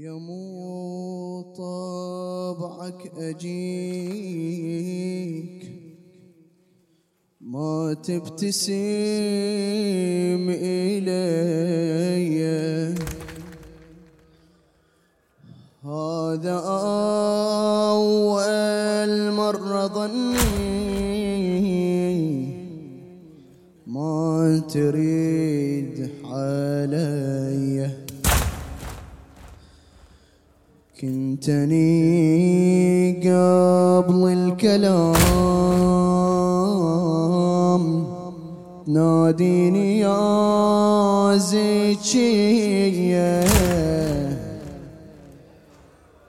[0.00, 3.60] يا مو طبعك أجيك.
[7.40, 8.70] ما تبتسم
[10.50, 11.10] إلي.
[15.84, 16.56] هذا
[17.90, 20.80] أول مرة ظني.
[23.86, 27.29] ما تريد علي
[31.00, 31.92] كنتني
[33.12, 35.16] قبل الكلام.
[38.86, 42.60] ناديني يا زكية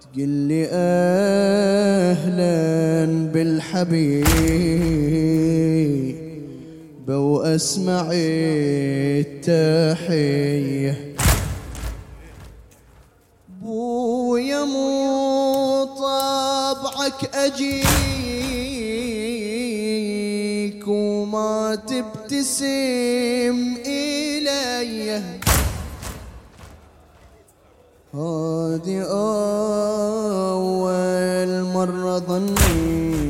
[0.00, 2.26] تقول لي أهلا
[3.32, 4.26] بالحبيب
[7.08, 8.10] وأسمع
[9.36, 11.05] التحية.
[14.46, 17.86] بويا مو طبعك أجيك
[20.88, 25.22] وما تبتسم إلي.
[28.14, 29.02] هذه
[30.50, 33.26] أول مرة ظني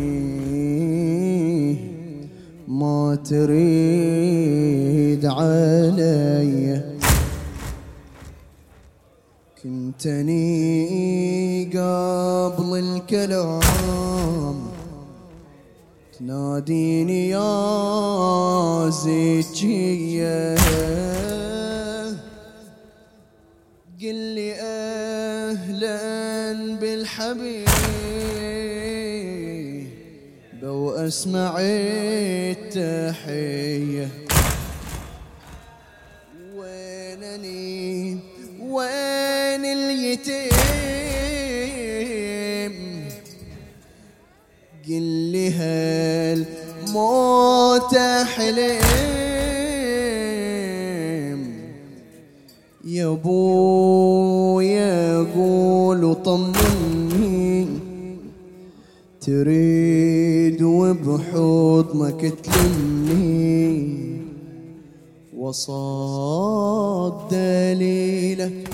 [2.68, 6.55] ما تريد علي.
[9.96, 14.58] كنتني قبل الكلام.
[16.18, 20.56] تناديني يا زكية.
[24.00, 25.92] قل لي أهلا
[26.80, 27.68] بالحبيب.
[30.62, 31.56] وأسمع
[32.60, 34.25] التحية.
[40.16, 40.64] اليتيم.
[44.88, 46.44] قل لي هل
[46.88, 47.96] موت
[48.36, 48.86] حليم؟
[52.84, 54.06] يا ابويا
[55.34, 57.66] قول وطمني
[59.20, 63.96] تريد وبحضنك تلمني
[65.36, 68.65] وصاد دليلك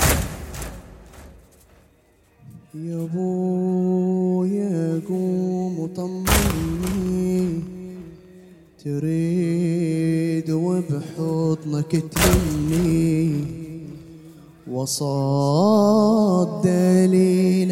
[3.04, 7.60] ابويا قوم وطمني
[8.84, 13.44] تريد وبحضنك تلمني.
[14.70, 17.71] وصاد دليلك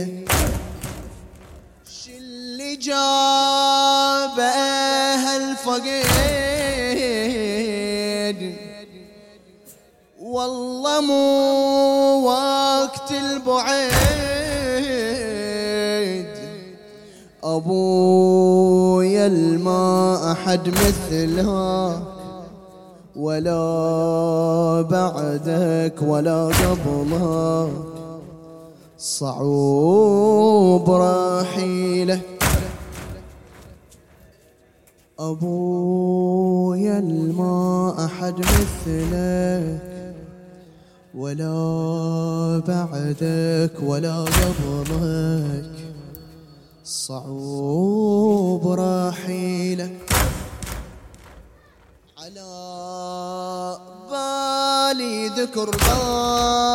[17.70, 22.02] ابويا الما أحد مثلك
[23.16, 27.70] ولا بعدك ولا قبلك
[28.98, 32.20] صعوب رحيله.
[35.18, 39.80] أبويا الما أحد مثلك
[41.14, 45.69] ولا بعدك ولا قبلك
[46.90, 50.12] صعوب رحيلك
[52.18, 52.50] على
[54.10, 56.70] بالي ذكر بادي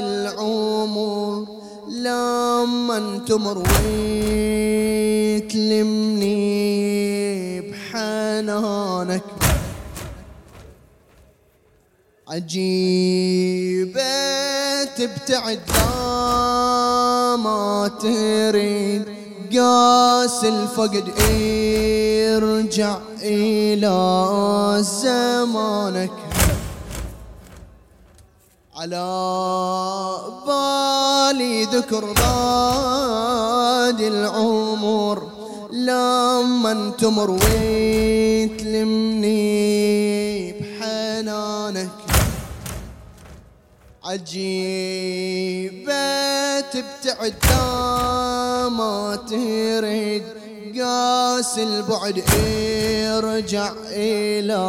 [0.00, 1.46] العمر.
[1.88, 3.58] لما تمر
[5.48, 6.00] وتلمني
[7.70, 9.22] بحنانك.
[12.28, 14.00] عجيبة
[14.84, 15.89] تبتعد لا
[18.02, 19.04] تريد
[19.56, 21.04] قاس الفقد
[22.36, 26.10] ارجع إلى زمانك.
[28.76, 29.06] على
[30.46, 35.22] بالي ذكر بادي العمر
[35.72, 38.60] لما تمر وتلمني
[40.52, 41.90] بحنانك.
[44.04, 46.39] عجيبة
[46.72, 47.34] تبتعد
[48.72, 50.22] ما تريد
[50.80, 52.22] قاس البعد
[53.18, 54.64] ارجع إلى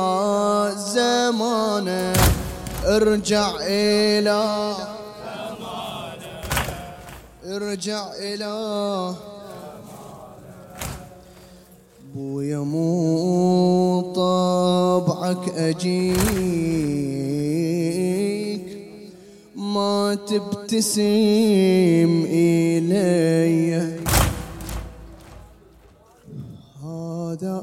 [0.94, 2.14] زمانه.
[2.86, 4.76] ارجع إلى
[7.46, 9.14] ارجع إلى
[12.16, 17.21] بويا مو طبعك أجيك
[19.74, 23.72] ما تبتسم إلي.
[26.84, 27.56] هذا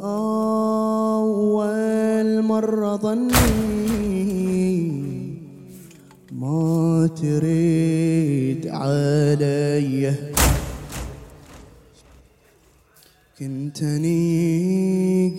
[1.23, 3.29] أول مرة ظني
[6.33, 10.15] ما تريد علي.
[13.39, 14.19] كنتني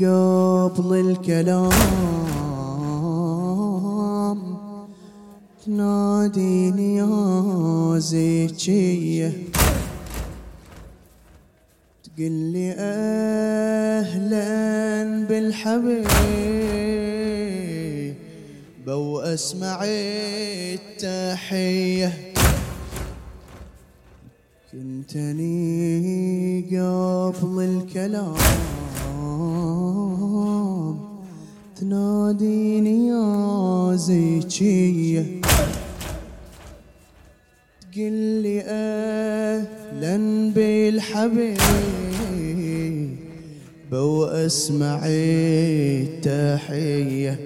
[0.05, 2.18] قبل الكلام.
[5.69, 9.33] تناديني يا زيتشية
[12.03, 12.71] تقول لي
[13.99, 14.37] أهلا
[15.29, 16.05] بالحبيب
[18.85, 19.79] بو اسمع
[20.73, 22.13] التحيه
[24.71, 25.89] كنتني
[26.71, 28.35] قبل الكلام
[31.75, 35.38] تناديني يا زيتشية
[37.99, 40.15] تقول لي أهلا
[40.55, 41.57] بالحبيب
[43.91, 45.01] بو أسمع
[46.15, 47.39] التحية.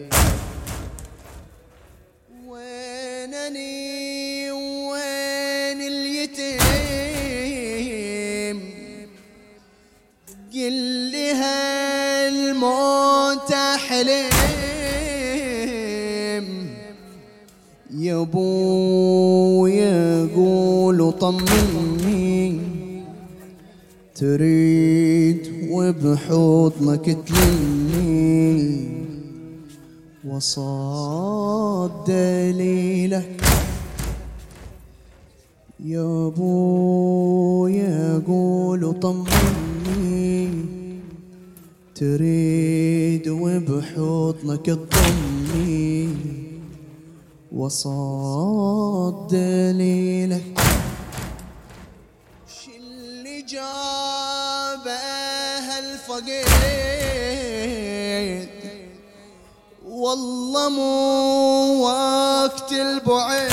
[21.23, 22.59] قول طمني.
[24.15, 28.87] تريد وبحضنك تلمني
[30.27, 33.41] وصاد دليلك
[35.85, 40.49] يا ابويا قول طمني.
[41.95, 46.09] تريد وبحضنك تضمني
[47.51, 50.43] وصاد دليلك
[56.13, 56.43] هالفقيد
[59.85, 63.51] والله مو وقت البعيد.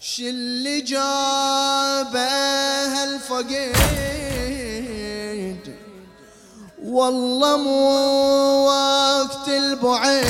[0.00, 2.28] ش اللي جابه
[2.94, 3.74] هالفقيد؟
[6.84, 7.88] والله مو
[8.66, 10.28] وقت البعيد.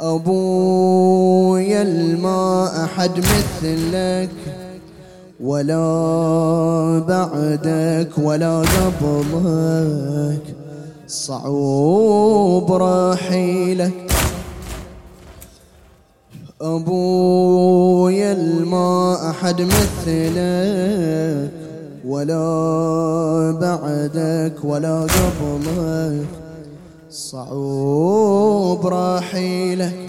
[0.00, 4.45] أبويا الما أحد مثلك.
[5.40, 8.62] ولا بعدك ولا
[9.00, 10.54] قبلك
[11.08, 13.92] صعوب رحيلك.
[16.60, 21.50] ابويا الما أحد مثلك
[22.06, 26.26] ولا بعدك ولا قبلك
[27.10, 30.05] صعوب رحيلك.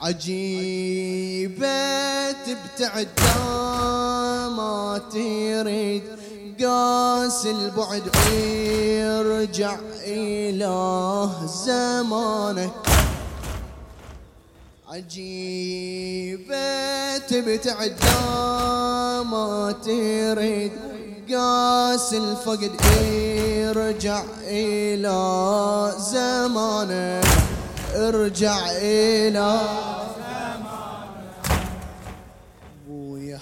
[0.00, 1.72] عجيبة
[2.32, 3.08] تبتعد
[4.56, 6.02] ما تريد
[6.60, 12.72] قاس البعد ويرجع إله زمانك
[14.92, 16.68] عجيبة
[17.18, 17.96] تبتعد
[19.30, 20.72] ما تريد.
[21.32, 22.70] قاس الفقد
[23.56, 27.26] يرجع إلى زمانك
[27.94, 29.60] ارجع إلى
[32.86, 33.38] ابويا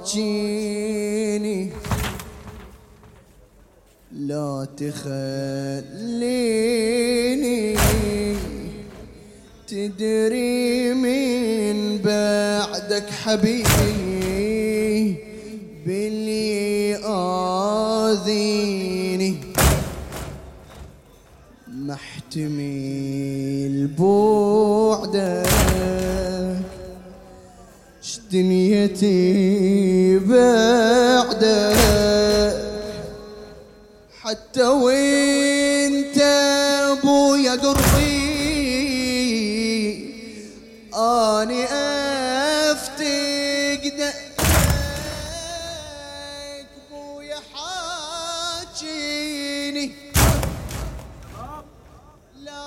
[0.00, 0.50] حاجيني.
[4.12, 6.24] لا تخليني.
[9.68, 15.16] تدري من بعدك حبيبي
[15.86, 16.96] باللي
[18.16, 19.34] آذيني
[21.68, 25.46] محتمل بعدك.
[28.02, 31.76] ش دنيتي بعدك؟
[34.20, 35.13] حتى وانت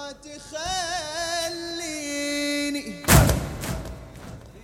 [0.07, 0.13] لا
[1.63, 2.83] تخليني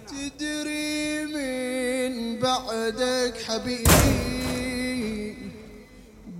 [0.07, 5.35] تدري من بعدك حبيبي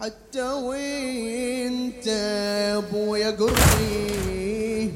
[0.00, 1.69] حتى ابويا
[3.30, 4.90] قربي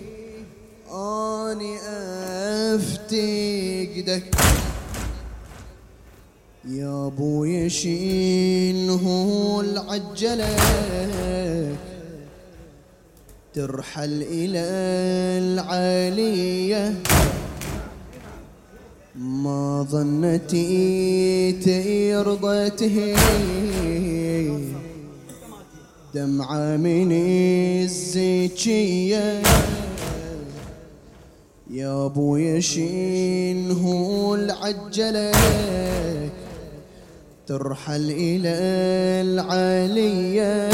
[0.90, 1.76] آني
[2.74, 4.24] افتقدك
[6.68, 9.04] يا ابويا شينه
[9.64, 11.04] العجلك
[13.54, 14.64] ترحل إلى
[15.44, 16.94] العالية.
[19.14, 23.63] ما ظنتي ترضى تهين.
[26.14, 27.12] دمعة من
[27.82, 29.42] الزكية.
[31.70, 36.32] يا ابويا شينه العجلك
[37.46, 38.54] ترحل إلى
[39.26, 40.70] العالية.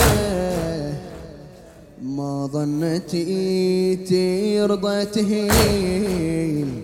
[2.03, 6.83] ما ظنتي ترضى تهين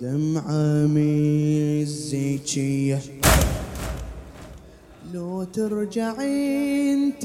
[0.00, 1.20] دمعة من
[1.82, 3.00] الزكية.
[5.14, 7.24] لو ترجع انت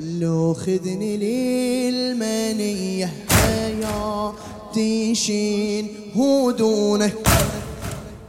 [0.00, 7.14] لو خذني للمنية حياتي شين هدونك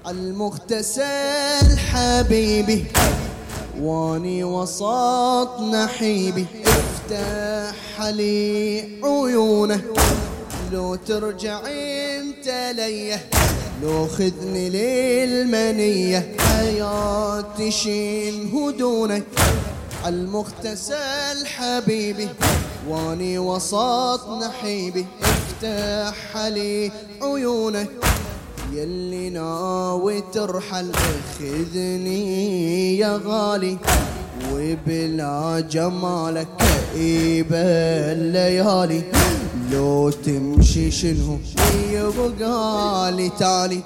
[0.08, 2.86] المغتسل حبيبي
[3.82, 9.82] واني وسط نحيبي افتح لي عيونه
[10.72, 12.48] لو ترجع انت
[13.83, 16.36] لو خذني للمنية.
[16.39, 19.24] حياتي شيل هدونك
[20.07, 22.29] المغتسل حبيبي
[22.89, 25.05] واني وسط نحيبي.
[25.21, 27.89] افتح لي عيونك
[28.74, 30.91] يلي ناوي ترحل
[31.39, 33.77] خذني يا غالي.
[34.53, 37.57] وبلا جمالك كئيبة
[38.12, 39.03] الليالي.
[39.72, 41.38] لو تمشي شنو؟
[41.92, 43.82] يبقى لي تالي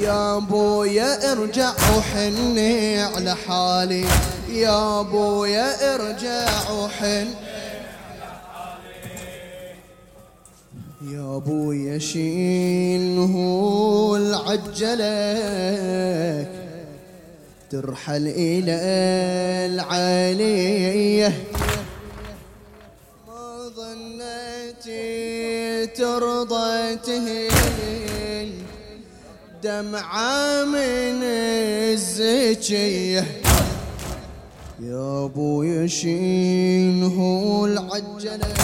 [0.00, 4.04] يا ابويا ارجع وحني على حالي.
[4.52, 7.26] يا ابويا ارجع وحن
[11.12, 13.34] يا ابويا شيله
[14.16, 15.24] العجلك
[17.70, 18.76] ترحل إلى
[19.74, 21.32] العالية.
[27.06, 28.52] تهين
[29.62, 31.22] دمعة من
[31.92, 33.24] الزكية
[34.82, 37.16] يا ابويا شيله
[37.64, 38.54] العجلة.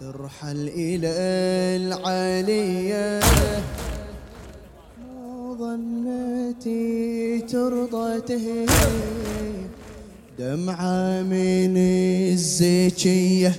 [0.00, 1.08] ترحل إلى
[1.76, 3.20] العالية.
[4.98, 8.68] ما ظنيتي ترضى تهين
[10.38, 11.76] دمعة من
[12.32, 13.52] الزكية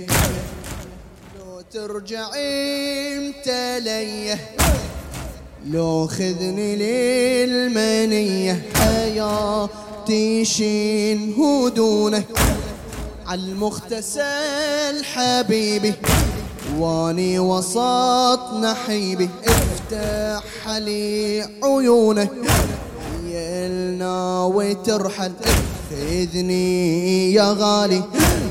[1.69, 3.47] لو ترجع انت
[3.83, 4.39] ليه
[5.65, 8.69] لو خذني للمنية.
[8.75, 12.25] حياتي شين هدونك
[13.27, 15.93] عالمغتسل حبيبي.
[16.77, 19.29] واني وسط نحيبي.
[19.47, 22.31] افتح لي عيونك
[23.25, 25.31] يلنا ترحل.
[25.89, 28.03] خذني يا غالي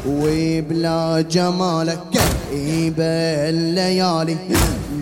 [0.06, 3.04] وبلا جمالك كئيبة
[3.48, 4.36] الليالي.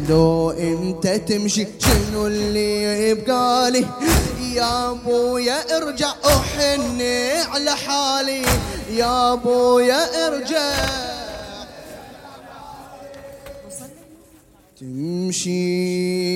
[0.09, 3.87] لو انت تمشي شنو اللي يبقالي؟
[4.55, 8.43] يا ابويا ارجع احني على حالي.
[8.91, 10.73] يا ابويا ارجع.
[14.81, 16.36] تمشي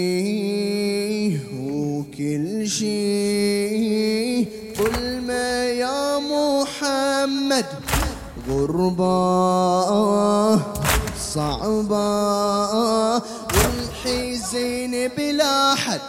[11.34, 13.14] صعبة.
[13.54, 16.00] والحزين بلا حد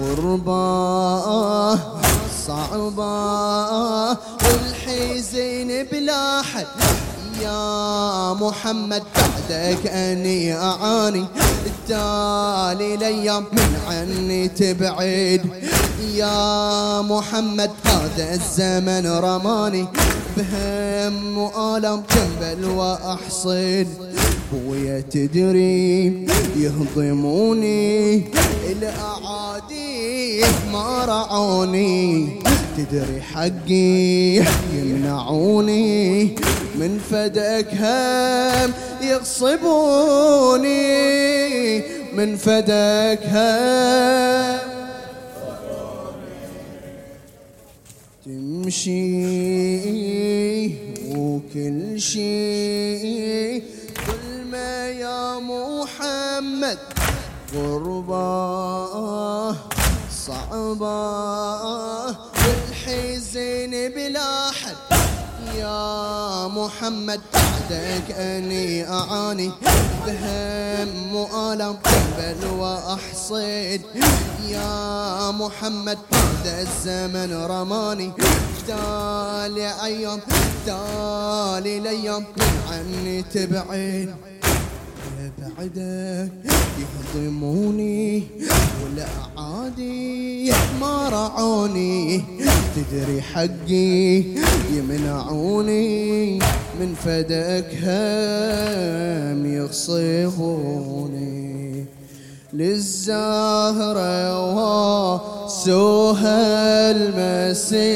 [0.00, 1.74] غربة.
[2.46, 4.08] صعبة.
[4.44, 6.66] والحزين بلا حد
[7.42, 11.26] يا محمد بعدك أني أعاني.
[11.66, 15.42] التالي الأيام من عني تبعد.
[16.14, 19.88] يا محمد هذا الزمن رماني.
[20.36, 23.88] بهم وآلام جنبل واحصد
[24.54, 28.22] بويا تدري يهضموني
[28.70, 30.40] الأعادي
[30.72, 32.28] ما رعوني.
[32.76, 34.36] تدري حقي
[34.74, 36.24] يمنعوني
[36.78, 40.74] من فدك هم يغصبوني.
[42.14, 44.58] من فدك هم
[48.26, 49.14] تمشي
[51.16, 52.00] وكل
[57.54, 59.52] غربة
[60.26, 61.04] صعبة
[62.44, 64.98] والحزن بلا حد.
[65.58, 69.52] يا محمد بعدك أني أعاني.
[70.06, 71.76] بهم مؤلم
[72.18, 73.80] بل وأحصد.
[74.48, 78.12] يا محمد بعد الزمن رماني.
[78.68, 80.20] تالي أيام
[80.66, 84.33] تالي ليام من عني تبعد
[85.58, 86.32] بعدك
[87.14, 88.22] يهضموني
[88.82, 92.24] والأعادي ما رعوني.
[92.76, 94.22] تدري حقي
[94.72, 96.38] يمنعوني
[96.80, 100.94] من فدك هم يخصفوني.
[102.52, 104.14] للزهرة
[105.44, 107.94] وسوها المسية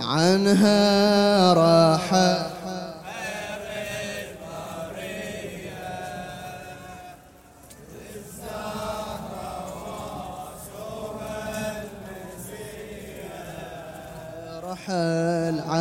[0.00, 2.51] عنها راحت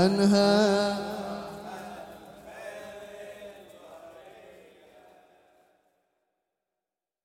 [0.01, 0.90] عنها